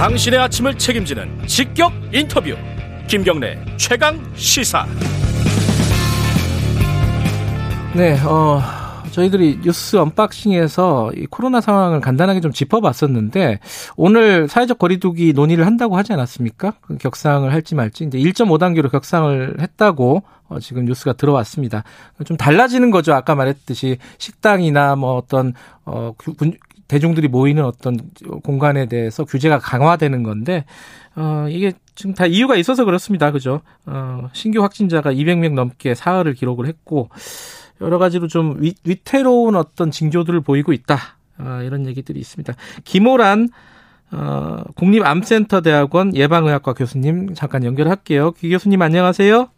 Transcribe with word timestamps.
당신의 0.00 0.40
아침을 0.40 0.78
책임지는 0.78 1.46
직격 1.46 1.92
인터뷰 2.10 2.56
김경래 3.06 3.58
최강 3.76 4.18
시사 4.34 4.86
네, 7.94 8.18
어, 8.24 8.62
저희들이 9.10 9.60
뉴스 9.62 9.98
언박싱에서 9.98 11.12
이 11.16 11.26
코로나 11.26 11.60
상황을 11.60 12.00
간단하게 12.00 12.40
좀 12.40 12.50
짚어봤었는데 12.50 13.58
오늘 13.94 14.48
사회적 14.48 14.78
거리두기 14.78 15.34
논의를 15.34 15.66
한다고 15.66 15.98
하지 15.98 16.14
않았습니까? 16.14 16.72
그 16.80 16.96
격상을 16.96 17.52
할지 17.52 17.74
말지 17.74 18.04
이제 18.04 18.16
1.5단계로 18.16 18.90
격상을 18.90 19.56
했다고 19.60 20.22
어, 20.48 20.60
지금 20.60 20.86
뉴스가 20.86 21.12
들어왔습니다. 21.12 21.84
좀 22.24 22.38
달라지는 22.38 22.90
거죠. 22.90 23.12
아까 23.12 23.34
말했듯이 23.34 23.98
식당이나 24.16 24.96
뭐 24.96 25.14
어떤 25.16 25.52
어 25.84 26.12
대중들이 26.90 27.28
모이는 27.28 27.64
어떤 27.64 27.96
공간에 28.42 28.86
대해서 28.86 29.24
규제가 29.24 29.60
강화되는 29.60 30.24
건데 30.24 30.64
어 31.14 31.46
이게 31.48 31.72
지금 31.94 32.14
다 32.14 32.26
이유가 32.26 32.56
있어서 32.56 32.84
그렇습니다. 32.84 33.30
그죠? 33.30 33.60
어 33.86 34.28
신규 34.32 34.60
확진자가 34.62 35.12
200명 35.12 35.54
넘게 35.54 35.94
사흘을 35.94 36.34
기록을 36.34 36.66
했고 36.66 37.08
여러 37.80 37.98
가지로 37.98 38.26
좀 38.26 38.56
위, 38.58 38.74
위태로운 38.84 39.54
어떤 39.54 39.92
징조들을 39.92 40.40
보이고 40.40 40.72
있다. 40.72 40.96
어, 41.38 41.62
이런 41.62 41.86
얘기들이 41.86 42.18
있습니다. 42.18 42.52
김호란 42.84 43.48
어, 44.12 44.64
국립암센터대학원 44.74 46.16
예방의학과 46.16 46.74
교수님 46.74 47.34
잠깐 47.34 47.64
연결할게요. 47.64 48.32
김 48.32 48.50
교수님 48.50 48.82
안녕하세요. 48.82 49.48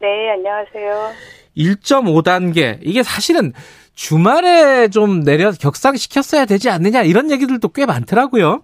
네, 0.00 0.30
안녕하세요. 0.32 1.12
1.5단계 1.56 2.78
이게 2.82 3.02
사실은 3.02 3.52
주말에 3.94 4.88
좀 4.88 5.22
내려 5.22 5.52
격상시켰어야 5.52 6.46
되지 6.46 6.70
않느냐 6.70 7.02
이런 7.02 7.30
얘기들도 7.30 7.68
꽤 7.68 7.86
많더라고요. 7.86 8.62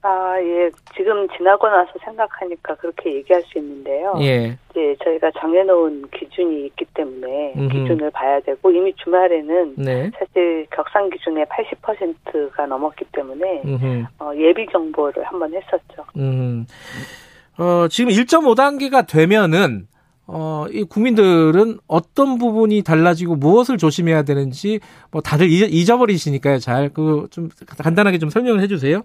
아, 0.00 0.36
예. 0.40 0.70
지금 0.96 1.28
지나고 1.36 1.68
나서 1.68 1.90
생각하니까 2.04 2.76
그렇게 2.76 3.16
얘기할 3.16 3.42
수 3.42 3.58
있는데요. 3.58 4.14
예. 4.20 4.56
이제 4.70 4.96
저희가 5.04 5.30
정해놓은 5.38 6.08
기준이 6.10 6.66
있기 6.66 6.84
때문에 6.94 7.54
음흠. 7.56 7.68
기준을 7.68 8.10
봐야 8.12 8.40
되고 8.40 8.70
이미 8.70 8.94
주말에는 8.94 9.74
네. 9.76 10.10
사실 10.18 10.66
격상 10.70 11.10
기준의 11.10 11.46
80%가 11.46 12.66
넘었기 12.66 13.06
때문에 13.12 13.62
어, 14.20 14.32
예비 14.36 14.66
정보를 14.70 15.24
한번 15.24 15.52
했었죠. 15.52 16.04
음. 16.16 16.66
어, 17.58 17.88
지금 17.88 18.10
1.5단계가 18.12 19.06
되면은 19.06 19.88
어, 20.30 20.66
이 20.70 20.84
국민들은 20.84 21.78
어떤 21.88 22.36
부분이 22.38 22.82
달라지고 22.82 23.36
무엇을 23.36 23.78
조심해야 23.78 24.22
되는지 24.24 24.78
뭐 25.10 25.22
다들 25.22 25.46
잊어버리시니까요. 25.50 26.58
잘 26.58 26.90
그 26.90 27.26
좀 27.30 27.48
간단하게 27.82 28.18
좀 28.18 28.28
설명을 28.30 28.60
해주세요. 28.60 29.02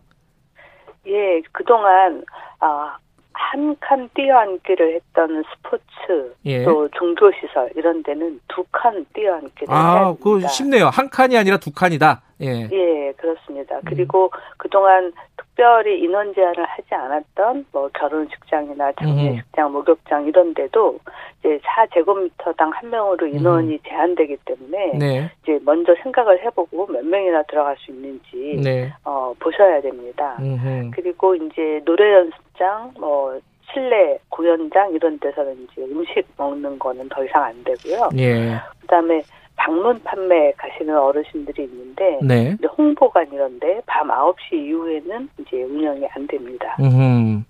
예, 1.07 1.41
그동안 1.51 2.23
아, 2.59 2.97
한 3.33 3.75
칸 3.79 4.09
뛰어앉기를 4.15 4.95
했던 4.95 5.43
스포츠 5.53 6.33
예. 6.45 6.63
또 6.63 6.87
종교 6.89 7.31
시설 7.33 7.69
이런 7.75 8.01
데는 8.03 8.39
두 8.47 8.63
칸 8.71 9.05
뛰어앉기를 9.13 9.67
아, 9.73 10.15
그 10.21 10.41
쉽네요. 10.47 10.87
한 10.87 11.09
칸이 11.09 11.37
아니라 11.37 11.57
두 11.57 11.71
칸이다. 11.71 12.21
예, 12.41 12.67
예 12.71 13.13
그렇습니다. 13.17 13.75
음. 13.75 13.81
그리고 13.85 14.31
그동안 14.57 15.11
특별히 15.55 16.01
인원 16.01 16.33
제한을 16.33 16.65
하지 16.65 16.93
않았던 16.93 17.65
뭐 17.71 17.87
결혼식장이나 17.93 18.91
장례식장, 18.93 19.67
음. 19.67 19.73
목욕장 19.73 20.25
이런 20.25 20.53
데도 20.53 20.99
이제 21.39 21.59
4제곱미터당 21.59 22.71
한 22.73 22.89
명으로 22.89 23.27
인원이 23.27 23.73
음. 23.73 23.79
제한되기 23.87 24.37
때문에 24.45 24.93
네. 24.97 25.31
이제 25.43 25.59
먼저 25.63 25.95
생각을 26.01 26.43
해보고 26.43 26.87
몇 26.87 27.05
명이나 27.05 27.43
들어갈 27.43 27.77
수 27.77 27.91
있는지 27.91 28.59
네. 28.63 28.91
어, 29.05 29.33
보셔야 29.39 29.79
됩니다. 29.81 30.37
음흠. 30.39 30.91
그리고 30.93 31.35
이제 31.35 31.81
노래 31.85 32.13
연습장, 32.13 32.93
뭐 32.99 33.39
실내 33.71 34.17
공연장 34.29 34.91
이런 34.91 35.19
데서는 35.19 35.67
이제 35.71 35.83
음식 35.83 36.25
먹는 36.37 36.79
거는 36.79 37.09
더 37.09 37.23
이상 37.23 37.43
안 37.43 37.63
되고요. 37.63 38.09
예. 38.17 38.55
그다음에 38.81 39.21
방문 39.63 39.97
판매 40.03 40.51
가시는 40.57 40.97
어르신들이 40.97 41.63
있는데 41.63 42.19
네. 42.21 42.57
홍보관 42.77 43.31
이런데 43.31 43.81
밤 43.85 44.09
9시 44.09 44.51
이후에는 44.51 45.29
이제 45.39 45.63
운영이 45.63 46.05
안 46.05 46.27
됩니다. 46.27 46.75
네. 46.77 47.41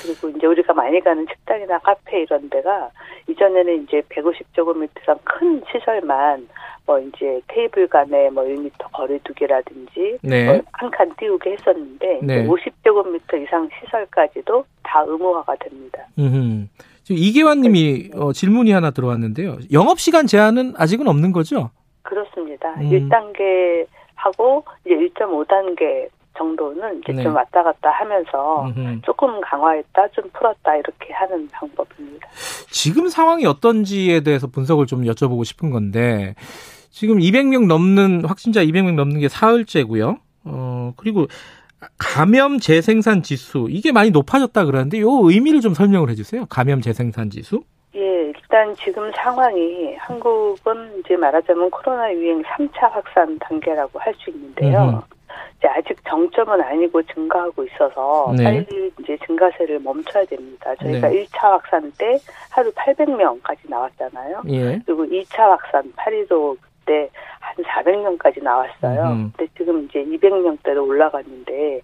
그리고 0.00 0.28
이제 0.28 0.46
우리가 0.46 0.72
많이 0.74 1.00
가는 1.00 1.26
식당이나 1.28 1.80
카페 1.80 2.22
이런 2.22 2.48
데가 2.50 2.88
이전에는 3.28 3.82
이제 3.82 4.00
150제곱미터랑 4.10 5.18
큰 5.24 5.60
시설만 5.72 6.48
뭐 6.86 7.00
이제 7.00 7.40
테이블 7.48 7.88
간에 7.88 8.30
뭐 8.30 8.44
1m 8.44 8.70
거리 8.92 9.18
두기라든지 9.24 10.18
네. 10.22 10.46
뭐 10.46 10.60
한칸 10.70 11.16
띄우게 11.18 11.50
했었는데 11.50 12.20
네. 12.22 12.46
50제곱미터 12.46 13.42
이상 13.42 13.68
시설까지도 13.80 14.64
다 14.84 15.02
의무화가 15.04 15.56
됩니다. 15.56 16.06
음. 16.20 16.70
지금 17.06 17.22
이계환 17.22 17.60
님이 17.60 18.10
어, 18.16 18.32
질문이 18.32 18.72
하나 18.72 18.90
들어왔는데요. 18.90 19.58
영업 19.70 20.00
시간 20.00 20.26
제한은 20.26 20.74
아직은 20.76 21.06
없는 21.06 21.30
거죠? 21.30 21.70
그렇습니다. 22.02 22.68
음. 22.80 22.90
1단계 22.90 23.86
하고 24.16 24.64
이제 24.84 24.96
1.5단계 24.96 26.08
정도는 26.36 26.98
이제 26.98 27.12
네. 27.12 27.22
좀 27.22 27.36
왔다 27.36 27.62
갔다 27.62 27.92
하면서 27.92 28.64
음흠. 28.66 29.02
조금 29.04 29.40
강화했다, 29.40 30.08
좀 30.08 30.24
풀었다 30.32 30.74
이렇게 30.74 31.12
하는 31.12 31.48
방법입니다. 31.52 32.26
지금 32.72 33.08
상황이 33.08 33.46
어떤지에 33.46 34.24
대해서 34.24 34.48
분석을 34.48 34.86
좀 34.86 35.02
여쭤보고 35.02 35.44
싶은 35.44 35.70
건데 35.70 36.34
지금 36.90 37.18
200명 37.18 37.68
넘는 37.68 38.24
확진자 38.24 38.64
200명 38.64 38.96
넘는 38.96 39.20
게 39.20 39.28
사흘째고요. 39.28 40.16
어 40.42 40.92
그리고 40.96 41.28
감염 41.98 42.58
재생산 42.58 43.22
지수 43.22 43.66
이게 43.70 43.92
많이 43.92 44.10
높아졌다 44.10 44.64
그러는데 44.64 45.00
요 45.00 45.08
의미를 45.24 45.60
좀 45.60 45.74
설명을 45.74 46.10
해주세요. 46.10 46.46
감염 46.46 46.80
재생산 46.80 47.30
지수? 47.30 47.62
예, 47.94 48.00
일단 48.00 48.74
지금 48.76 49.10
상황이 49.14 49.94
한국은 49.96 51.00
이제 51.00 51.16
말하자면 51.16 51.70
코로나 51.70 52.12
유행 52.14 52.42
3차 52.42 52.90
확산 52.90 53.38
단계라고 53.38 53.98
할 53.98 54.14
수 54.14 54.30
있는데요. 54.30 55.02
이제 55.58 55.68
아직 55.68 55.96
정점은 56.08 56.60
아니고 56.62 57.02
증가하고 57.02 57.64
있어서 57.64 58.32
네. 58.36 58.44
빨리 58.44 58.90
이제 59.00 59.16
증가세를 59.26 59.80
멈춰야 59.80 60.24
됩니다. 60.26 60.74
저희가 60.82 61.08
네. 61.08 61.24
1차 61.24 61.42
확산 61.42 61.90
때 61.98 62.18
하루 62.50 62.70
800명까지 62.72 63.58
나왔잖아요. 63.68 64.42
예. 64.48 64.80
그리고 64.84 65.04
2차 65.06 65.38
확산 65.38 65.92
8일도 65.92 66.56
때 66.86 67.08
한 67.56 67.64
400명까지 67.84 68.42
나왔어요. 68.42 69.02
음. 69.12 69.32
근데 69.36 69.50
지금 69.56 69.84
이제 69.84 70.04
200명대로 70.04 70.86
올라갔는데 70.86 71.80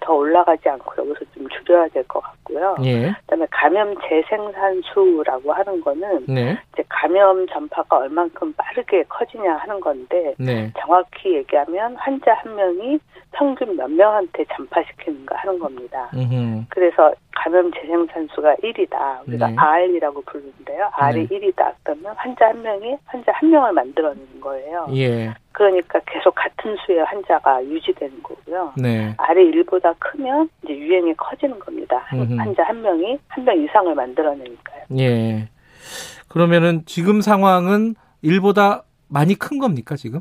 더 0.00 0.12
올라가지 0.14 0.68
않고 0.68 0.92
여기서 0.98 1.24
좀 1.34 1.48
줄여야 1.48 1.88
될 1.88 2.04
것 2.04 2.20
같고요. 2.20 2.76
예. 2.84 3.12
그다음에 3.22 3.46
감염 3.50 3.94
재생산 4.08 4.80
수라고 4.92 5.52
하는 5.52 5.80
거는 5.80 6.26
네. 6.28 6.58
이제 6.72 6.84
감염 6.88 7.46
전파가 7.48 7.98
얼만큼 7.98 8.52
빠르게 8.56 9.02
커지냐 9.08 9.54
하는 9.56 9.80
건데 9.80 10.34
네. 10.38 10.70
정확히 10.78 11.34
얘기하면 11.34 11.96
환자 11.96 12.34
한 12.34 12.54
명이 12.54 12.98
평균 13.36 13.76
몇 13.76 13.90
명한테 13.90 14.44
전파시키는가 14.56 15.36
하는 15.36 15.58
겁니다. 15.58 16.10
음흠. 16.14 16.64
그래서 16.70 17.12
감염 17.34 17.70
재생산수가 17.72 18.56
1이다. 18.62 19.28
우리가 19.28 19.48
네. 19.48 19.54
R이라고 19.58 20.22
부르는데요. 20.22 20.88
R이 20.92 21.26
네. 21.28 21.38
1이다. 21.52 21.74
그러면 21.82 22.14
환자 22.16 22.48
한 22.48 22.62
명이 22.62 22.96
환자 23.04 23.32
한 23.34 23.50
명을 23.50 23.72
만들어내는 23.74 24.40
거예요. 24.40 24.86
예. 24.94 25.34
그러니까 25.52 26.00
계속 26.06 26.34
같은 26.34 26.76
수의 26.86 27.00
환자가 27.04 27.62
유지되는 27.64 28.22
거고요. 28.22 28.72
네. 28.78 29.14
아래 29.18 29.42
1보다 29.44 29.94
크면 29.98 30.48
이제 30.64 30.74
유행이 30.76 31.14
커지는 31.14 31.58
겁니다. 31.58 32.06
음흠. 32.14 32.34
환자 32.36 32.64
한 32.64 32.80
명이 32.80 33.18
한 33.28 33.44
명 33.44 33.62
이상을 33.62 33.94
만들어내니까요. 33.94 34.82
예. 34.98 35.48
그러면은 36.28 36.82
지금 36.86 37.20
상황은 37.20 37.94
1보다 38.24 38.82
많이 39.08 39.34
큰 39.36 39.58
겁니까, 39.58 39.94
지금? 39.94 40.20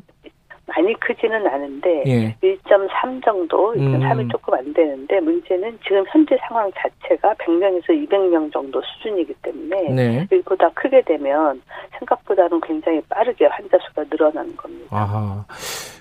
많이 0.68 0.94
크지는 1.00 1.46
않은데 1.46 2.04
예. 2.08 2.36
1.3 2.42 3.24
정도, 3.24 3.74
1.3이 3.74 4.20
음. 4.20 4.30
조금 4.30 4.54
안 4.56 4.74
되는데 4.74 5.20
문제는 5.20 5.78
지금 5.84 6.04
현재 6.10 6.38
상황 6.48 6.72
자체가 6.74 7.36
100명에서 7.36 7.90
200명 7.90 8.52
정도 8.52 8.82
수준이기 8.82 9.34
때문에 9.44 9.90
네. 9.92 10.28
일보다 10.32 10.70
크게 10.70 11.02
되면 11.04 11.62
생각보다는 12.00 12.60
굉장히 12.62 13.00
빠르게 13.10 13.46
환자 13.46 13.78
수가 13.88 14.04
늘어나는 14.10 14.56
겁니다. 14.56 14.88
아하. 14.90 15.46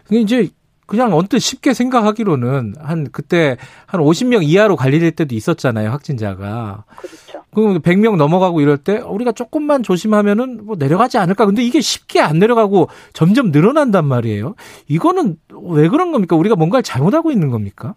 근데 0.09 0.21
이제 0.21 0.49
그냥 0.87 1.15
언뜻 1.15 1.39
쉽게 1.39 1.73
생각하기로는 1.75 2.75
한 2.79 3.09
그때 3.11 3.57
한 3.87 4.01
50명 4.01 4.43
이하로 4.43 4.77
관리될 4.77 5.13
때도 5.13 5.35
있었잖아요, 5.35 5.91
확진자가. 5.91 6.85
그렇죠. 6.97 7.45
그럼 7.55 7.81
100명 7.81 8.17
넘어가고 8.17 8.61
이럴 8.61 8.77
때 8.77 8.99
우리가 8.99 9.33
조금만 9.33 9.83
조심하면은 9.83 10.67
뭐 10.67 10.77
내려가지 10.77 11.19
않을까. 11.19 11.47
근데 11.47 11.63
이게 11.63 11.81
쉽게 11.81 12.21
안 12.21 12.39
내려가고 12.39 12.89
점점 13.13 13.51
늘어난단 13.51 14.05
말이에요. 14.05 14.55
이거는 14.89 15.37
왜 15.71 15.89
그런 15.89 16.13
겁니까? 16.13 16.37
우리가 16.37 16.57
뭔가를 16.57 16.83
잘못하고 16.83 17.31
있는 17.31 17.51
겁니까? 17.51 17.95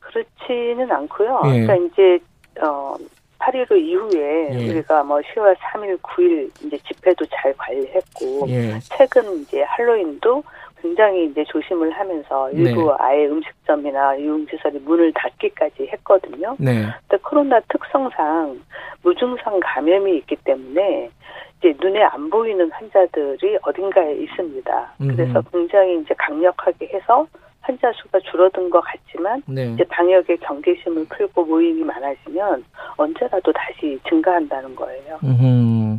그렇지는 0.00 0.90
않고요. 0.90 1.42
예. 1.46 1.66
그러니까 1.66 1.74
이제 1.76 2.18
어 2.62 2.94
8.15 3.38 3.80
이후에 3.80 4.48
예. 4.52 4.70
우리가 4.70 5.02
뭐 5.04 5.18
10월 5.18 5.56
3일, 5.56 6.00
9일 6.00 6.50
이제 6.66 6.78
집회도 6.86 7.24
잘 7.26 7.54
관리했고 7.56 8.46
예. 8.48 8.78
최근 8.82 9.40
이제 9.40 9.62
할로윈도 9.62 10.42
굉장히 10.90 11.26
이제 11.26 11.44
조심을 11.44 11.90
하면서 11.92 12.50
일부 12.50 12.86
네. 12.86 12.96
아예 12.98 13.26
음식점이나 13.26 14.18
유흥시설이 14.18 14.80
문을 14.80 15.12
닫기까지 15.14 15.88
했거든요. 15.92 16.56
네. 16.58 16.86
근데 17.08 17.22
코로나 17.22 17.60
특성상 17.68 18.60
무증상 19.02 19.60
감염이 19.62 20.16
있기 20.18 20.36
때문에 20.44 21.10
이제 21.58 21.74
눈에 21.80 22.02
안 22.02 22.28
보이는 22.28 22.70
환자들이 22.72 23.58
어딘가에 23.62 24.14
있습니다. 24.14 24.92
그래서 24.98 25.42
굉장히 25.52 26.00
이제 26.00 26.14
강력하게 26.18 26.90
해서 26.92 27.26
환자 27.60 27.92
수가 27.92 28.18
줄어든 28.30 28.70
것 28.70 28.80
같지만 28.80 29.42
네. 29.46 29.72
이제 29.74 29.84
방역의 29.84 30.38
경계심을 30.38 31.06
풀고 31.06 31.44
모임이 31.44 31.84
많아지면 31.84 32.64
언제라도 32.96 33.52
다시 33.52 33.98
증가한다는 34.08 34.74
거예요. 34.74 35.18
음흠. 35.22 35.96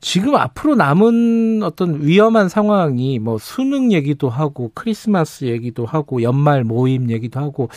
지금 0.00 0.36
앞으로 0.36 0.74
남은 0.74 1.62
어떤 1.62 2.02
위험한 2.02 2.48
상황이 2.48 3.18
뭐 3.18 3.38
수능 3.38 3.92
얘기도 3.92 4.28
하고 4.28 4.70
크리스마스 4.74 5.46
얘기도 5.46 5.86
하고 5.86 6.22
연말 6.22 6.64
모임 6.64 7.10
얘기도 7.10 7.40
하고 7.40 7.68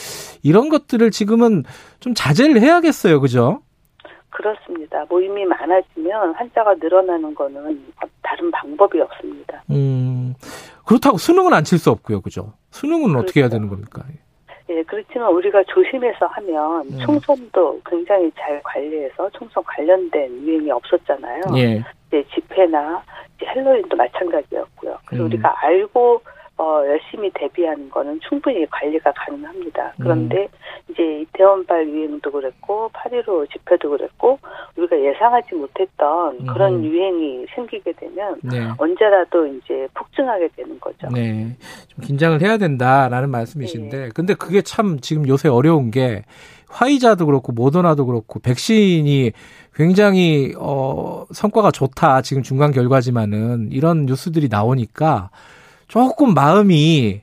이런 0.44 0.70
것들을 0.70 1.10
지금은 1.12 1.64
좀 2.00 2.14
자제를 2.14 2.62
해야겠어요, 2.62 3.22
그죠? 3.22 3.62
그렇습니다. 4.30 5.06
모임이 5.10 5.46
많아지면 5.46 6.34
환자가 6.36 6.76
늘어나는 6.76 7.34
거는 7.36 7.84
다른 8.22 8.52
방법이 8.52 9.00
없습니다. 9.02 9.64
음, 9.72 10.34
그렇다고 10.86 11.18
수능은 11.18 11.54
안 11.54 11.64
칠 11.64 11.78
수 11.80 11.90
없고요, 11.92 12.22
그죠? 12.22 12.54
수능은 12.72 13.08
그렇죠. 13.10 13.20
어떻게 13.20 13.40
해야. 13.42 13.50
되는 13.50 13.68
겁니까? 13.68 14.04
예, 14.70 14.84
그렇지만 14.84 15.32
우리가 15.32 15.64
조심해서 15.64 16.28
하면 16.28 16.88
음. 16.92 17.00
총선도 17.00 17.82
굉장히 17.86 18.32
잘 18.38 18.62
관리해서 18.64 19.28
총선 19.32 19.64
관련된 19.64 20.32
유행이 20.46 20.70
없었잖아요. 20.72 21.42
예. 21.58 21.84
이제 22.08 22.24
집회나 22.36 23.02
이제 23.36 23.48
헬로윈도 23.48 23.98
마찬가지였고요. 23.98 24.98
그래서 25.06 25.24
음. 25.24 25.26
우리가 25.28 25.56
알고 25.66 26.22
어, 26.60 26.84
열심히 26.86 27.32
대비하는 27.34 27.90
거는 27.90 28.20
충분히 28.28 28.66
관리가 28.70 29.14
가능합니다. 29.14 29.94
그런데 29.98 30.42
음. 30.42 30.92
이제 30.92 31.22
이태원발 31.22 31.88
유행도 31.88 32.30
그랬고 32.30 32.90
8.15 32.94 33.50
집회도 33.50 33.90
그랬고 33.92 34.38
우리가 34.76 35.00
예상하지 35.00 35.56
못했던 35.56 36.38
음. 36.38 36.46
그런 36.48 36.84
유행이 36.84 37.46
생기게 37.56 37.94
되면 37.94 38.42
네. 38.44 38.68
언제라도 38.78 39.48
이제 39.48 39.88
폭증하게 39.94 40.50
되는 40.58 40.78
거죠. 40.82 41.08
네. 41.14 41.56
좀 41.88 42.04
긴장을 42.04 42.42
해야 42.42 42.58
된다라는 42.58 43.30
말씀이신데 43.30 43.98
네. 43.98 44.10
근데 44.14 44.34
그게 44.34 44.62
참 44.62 45.00
지금 45.00 45.30
요새 45.30 45.48
어려운 45.48 45.92
게 45.92 46.24
화이자도 46.68 47.26
그렇고 47.26 47.54
모더나도 47.54 48.06
그렇고 48.06 48.42
백신이 48.42 49.32
굉장히 49.74 50.54
어 50.60 51.24
성과가 51.32 51.72
좋다. 51.72 52.22
지금 52.22 52.44
중간 52.44 52.72
결과지만은 52.72 53.70
이런 53.72 54.06
뉴스들이 54.06 54.50
나오니까 54.50 55.30
조금 55.90 56.34
마음이 56.34 57.22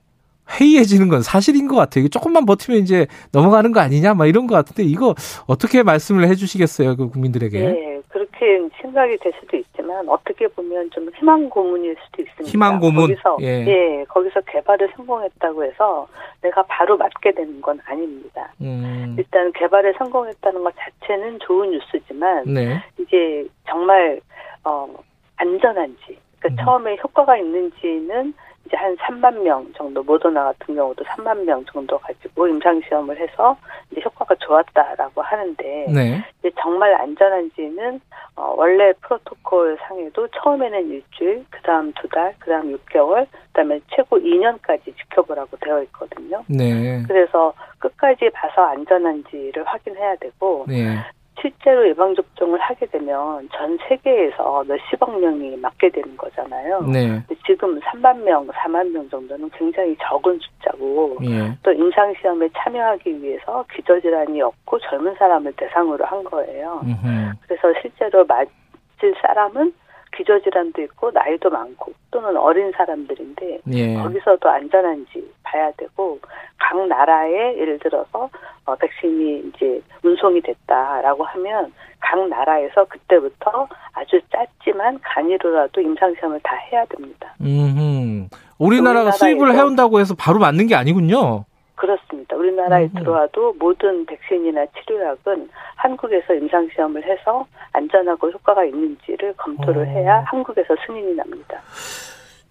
회의해지는 0.49 1.09
건 1.09 1.23
사실인 1.23 1.67
것 1.67 1.77
같아요. 1.77 2.03
이게 2.03 2.09
조금만 2.09 2.45
버티면 2.47 2.81
이제 2.81 3.07
넘어가는 3.33 3.73
거 3.73 3.81
아니냐, 3.81 4.15
막 4.15 4.27
이런 4.27 4.47
것 4.47 4.55
같은데 4.55 4.83
이거 4.83 5.15
어떻게 5.47 5.83
말씀을 5.83 6.29
해주시겠어요, 6.29 6.97
그 6.97 7.09
국민들에게? 7.09 7.59
네, 7.59 8.01
그렇게 8.09 8.69
생각이 8.81 9.17
될 9.19 9.33
수도 9.41 9.57
있지만 9.57 10.09
어떻게 10.09 10.47
보면 10.49 10.91
좀 10.91 11.09
희망 11.17 11.49
고문일 11.49 11.97
수도 12.05 12.23
있습니다. 12.23 12.49
희망 12.49 12.79
고문. 12.79 13.09
거기서 13.09 13.39
예. 13.41 13.67
예, 13.67 14.05
거기서 14.09 14.41
개발을 14.43 14.93
성공했다고 14.97 15.65
해서 15.65 16.07
내가 16.43 16.63
바로 16.65 16.97
맞게 16.97 17.33
되는 17.33 17.61
건 17.61 17.81
아닙니다. 17.85 18.53
음. 18.61 19.17
일단 19.19 19.53
개발에 19.53 19.95
성공했다는 19.99 20.63
것 20.63 20.75
자체는 20.77 21.39
좋은 21.41 21.71
뉴스지만 21.71 22.45
네. 22.47 22.83
이제 23.01 23.47
정말 23.69 24.21
어 24.65 24.89
안전한지, 25.37 26.19
그러니까 26.39 26.63
음. 26.63 26.65
처음에 26.65 26.97
효과가 27.03 27.37
있는지는 27.37 28.33
이제 28.67 28.77
한 28.77 28.97
3만 28.97 29.43
명 29.43 29.65
정도 29.75 30.03
모더나 30.03 30.45
같은 30.45 30.75
경우도 30.75 31.05
3만 31.05 31.45
명 31.45 31.65
정도 31.67 31.97
가지고 31.99 32.49
임상 32.49 32.81
시험을 32.89 33.17
해서 33.19 33.57
이제 33.91 34.01
효과가 34.05 34.35
좋았다라고 34.37 35.23
하는데 35.23 35.87
네. 35.89 36.25
이제 36.41 36.51
정말 36.61 36.95
안전한지는 36.95 38.01
어, 38.35 38.55
원래 38.57 38.93
프로토콜 39.01 39.79
상에도 39.87 40.29
처음에는 40.29 40.89
일주일, 40.89 41.45
그다음 41.51 41.93
두 41.93 42.09
달, 42.09 42.35
그다음 42.39 42.77
6개월, 42.77 43.27
그다음에 43.49 43.81
최고 43.95 44.19
2년까지 44.19 44.95
지켜보라고 44.97 45.57
되어 45.59 45.83
있거든요. 45.85 46.43
네. 46.49 47.03
그래서 47.07 47.55
끝까지 47.79 48.31
봐서 48.31 48.63
안전한지를 48.63 49.65
확인해야 49.65 50.17
되고 50.17 50.65
네. 50.69 50.97
실제로 51.41 51.87
예방접종을 51.89 52.59
하게 52.61 52.87
되면 52.87 53.49
전 53.53 53.79
세계에서 53.89 54.65
몇십억 54.67 55.19
명이 55.21 55.57
맞게 55.57 55.91
되는 55.91 56.17
거잖아요. 56.17 56.83
네. 56.83 57.23
지금 57.47 57.79
3만 57.81 58.23
명, 58.23 58.47
4만 58.49 58.91
명 58.91 59.09
정도는 59.09 59.49
굉장히 59.51 59.97
적은 60.03 60.39
숫자고 60.39 61.17
예. 61.25 61.57
또 61.63 61.73
임상 61.73 62.15
시험에 62.21 62.49
참여하기 62.57 63.23
위해서 63.23 63.65
기저질환이 63.73 64.43
없고 64.43 64.79
젊은 64.81 65.15
사람을 65.15 65.53
대상으로 65.53 66.05
한 66.05 66.25
거예요. 66.25 66.81
음흠. 66.83 67.33
그래서 67.47 67.81
실제로 67.81 68.25
맞을 68.27 69.15
사람은 69.23 69.73
기저질환도 70.17 70.83
있고 70.83 71.11
나이도 71.11 71.51
많고 71.51 71.93
또는 72.11 72.37
어린 72.37 72.73
사람들인데 72.73 73.61
예. 73.73 73.95
거기서도 73.95 74.49
안전한지 74.49 75.31
봐야 75.43 75.71
되고 75.73 76.19
각 76.59 76.87
나라에 76.87 77.59
예를 77.59 77.79
들어서 77.79 78.29
어, 78.65 78.75
백신이 78.75 79.49
이제 79.49 79.81
운송이 80.03 80.41
됐다라고 80.41 81.25
하면 81.25 81.73
각 82.07 82.29
나라에서 82.29 82.85
그때부터 82.85 83.67
아주 83.93 84.21
짧지만 84.31 85.01
간이로라도 85.03 85.81
임상시험을 85.81 86.41
다 86.45 86.55
해야 86.71 86.85
됩니다. 86.87 87.35
음, 87.41 88.29
우리나라가 88.59 89.11
수입을 89.11 89.55
해온다고 89.55 89.99
해서 89.99 90.15
바로 90.17 90.39
맞는 90.39 90.69
게 90.69 90.77
아니군요. 90.77 91.45
그렇습니다. 91.75 92.37
우리나라에 92.37 92.85
음. 92.85 92.95
들어와도 92.95 93.55
모든 93.59 94.07
백신이나 94.07 94.67
치료약은 94.67 95.51
한국에서 95.75 96.35
임상시험을 96.35 97.05
해서 97.05 97.47
안전하고 97.73 98.31
효과가 98.31 98.65
있는지를 98.65 99.35
검토를 99.37 99.83
어. 99.83 99.85
해야 99.85 100.25
한국에서 100.27 100.75
승인이 100.87 101.15
납니다. 101.15 101.61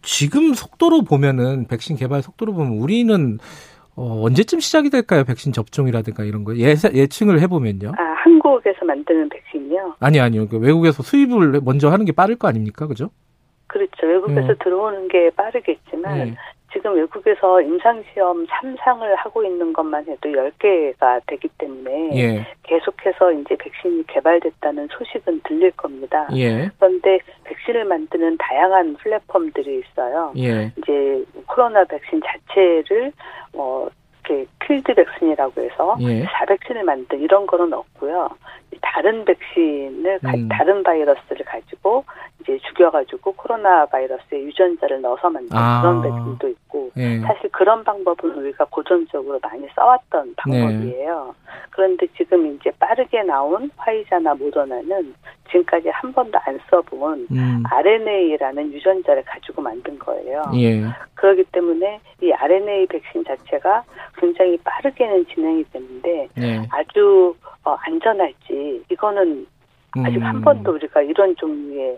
지금 0.02 0.54
속도로 0.54 1.04
보면은 1.04 1.66
백신 1.68 1.96
개발 1.96 2.22
속도로 2.22 2.54
보면 2.54 2.74
우리는 2.74 3.40
어, 3.96 4.24
언제쯤 4.25 4.60
시작이 4.60 4.90
될까요? 4.90 5.24
백신 5.24 5.54
접종이라든가 5.54 6.24
이런 6.25 6.44
거 6.44 6.56
예, 6.57 6.75
예측을 6.94 7.40
해보면요. 7.40 7.94
아 7.98 8.15
한국에서 8.25 8.86
만드는 8.86 9.30
백신이요? 9.30 9.98
아니 10.00 10.19
아니요. 10.19 10.48
그 10.48 10.57
외국에서 10.57 11.04
수입을 11.04 11.62
먼저 11.63 11.89
하는 11.89 12.06
게 12.06 12.12
빠를 12.12 12.36
거 12.38 12.48
아닙니까, 12.48 12.88
그죠? 12.88 13.12
그렇죠. 13.68 14.07
외국에서 14.07 14.50
음. 14.50 14.56
들어오는 14.64 15.07
게 15.09 15.30
빠르겠지만 15.31 16.18
네. 16.18 16.35
지금 16.73 16.95
외국에서 16.95 17.61
임상시험 17.61 18.47
3상을 18.47 19.16
하고 19.16 19.44
있는 19.44 19.71
것만 19.71 20.07
해도 20.07 20.30
10개가 20.30 21.21
되기 21.28 21.47
때문에 21.57 22.09
예. 22.16 22.47
계속해서 22.64 23.31
이제 23.31 23.56
백신이 23.56 24.06
개발됐다는 24.07 24.90
소식은 24.92 25.42
들릴 25.47 25.71
겁니다. 25.71 26.28
예. 26.35 26.69
그런데 26.78 27.19
백신을 27.45 27.85
만드는 27.85 28.38
다양한 28.38 28.95
플랫폼들이 28.95 29.80
있어요. 29.80 30.33
예. 30.38 30.71
이제 30.78 31.23
코로나 31.45 31.85
백신 31.85 32.21
자체를 32.26 33.14
어 33.54 33.88
이렇게 34.26 34.46
필드 34.60 34.94
백신이라고 34.94 35.62
해서 35.62 35.96
예. 36.02 36.26
자백신을 36.26 36.84
만든 36.84 37.20
이런 37.20 37.46
거는 37.46 37.72
없고요. 37.74 38.30
다른 38.82 39.24
백신을 39.26 40.20
음. 40.26 40.50
다른 40.50 40.84
바이러스를 40.84 41.46
가지고 41.46 42.04
이제 42.42 42.58
죽여가지고 42.68 43.34
코로나 43.34 43.86
바이러스의 43.86 44.44
유전자를 44.46 45.02
넣어서 45.02 45.30
만든 45.30 45.56
아. 45.58 45.82
그런 45.82 46.02
백신도 46.02 46.50
있고 46.50 46.92
예. 46.98 47.20
사실 47.20 47.50
그런 47.52 47.84
방법은 47.84 48.36
우리가 48.36 48.66
고전적으로 48.66 49.40
많이 49.42 49.68
써왔던 49.76 50.36
방법이에요. 50.38 51.36
네. 51.38 51.52
그런데 51.70 52.08
지금 52.18 52.56
이제 52.56 52.72
빠르게 52.80 53.24
나온 53.24 53.70
화이자나 53.78 54.36
모더나는 54.36 55.14
지금까지 55.49 55.90
한 55.90 56.11
번도 56.11 56.37
안 56.45 56.59
써본 56.69 57.28
음. 57.31 57.64
RNA라는 57.69 58.73
유전자를 58.73 59.23
가지고 59.23 59.61
만든 59.61 59.97
거예요. 59.99 60.44
예. 60.56 60.83
그렇기 61.14 61.45
때문에 61.52 61.99
이 62.21 62.31
RNA 62.31 62.87
백신 62.87 63.23
자체가 63.23 63.83
굉장히 64.18 64.57
빠르게는 64.57 65.25
진행이 65.28 65.66
되는데 65.71 66.28
예. 66.40 66.61
아주 66.71 67.35
어, 67.64 67.75
안전할지 67.81 68.83
이거는 68.92 69.47
아직 70.04 70.18
음. 70.18 70.23
한 70.23 70.42
번도 70.42 70.73
우리가 70.73 71.02
이런 71.02 71.35
종류의 71.35 71.97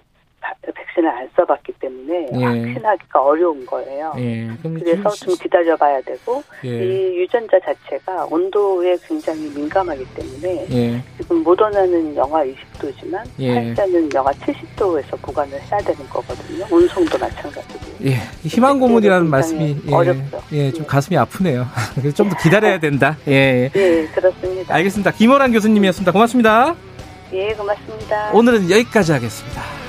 백신을 0.61 1.09
안 1.09 1.29
써봤기 1.35 1.73
때문에 1.79 2.29
예. 2.33 2.43
확신하기가 2.43 3.21
어려운 3.21 3.65
거예요. 3.65 4.13
예. 4.17 4.49
그래서 4.61 5.09
좀 5.11 5.35
기다려봐야 5.35 6.01
되고 6.01 6.43
예. 6.65 6.69
이 6.69 7.17
유전자 7.19 7.59
자체가 7.59 8.25
온도에 8.29 8.97
굉장히 9.07 9.49
민감하기 9.49 10.05
때문에 10.15 10.67
예. 10.71 11.03
지금 11.17 11.43
모더나는 11.43 12.15
영하 12.15 12.43
20도지만 12.43 13.23
팔자는 13.37 14.09
영하 14.13 14.31
70도에서 14.31 15.21
보관을 15.21 15.59
해야 15.59 15.79
되는 15.79 16.09
거거든요. 16.09 16.65
온송도 16.71 17.17
마찬가지고. 17.17 17.79
예, 18.05 18.15
희망 18.43 18.79
고문이라는 18.79 19.29
말씀이 19.29 19.75
예. 19.87 19.93
어렵죠. 19.93 20.41
예, 20.51 20.71
좀 20.71 20.85
가슴이 20.85 21.17
아프네요. 21.17 21.65
좀더 22.15 22.35
기다려야 22.37 22.79
된다. 22.79 23.17
예, 23.27 23.69
예, 23.75 24.07
그렇습니다. 24.13 24.75
알겠습니다. 24.75 25.11
김호란 25.11 25.51
교수님이었습니다. 25.51 26.11
고맙습니다. 26.11 26.75
예, 27.33 27.53
고맙습니다. 27.53 28.31
오늘은 28.31 28.69
여기까지 28.69 29.11
하겠습니다. 29.11 29.86